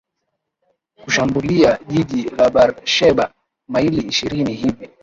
[1.03, 3.33] kushambulia jiji la bar sheba
[3.67, 4.89] maili ishirini hivi